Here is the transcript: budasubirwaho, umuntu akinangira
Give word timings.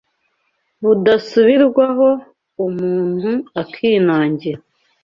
budasubirwaho, 0.83 2.09
umuntu 2.65 3.31
akinangira 3.61 4.59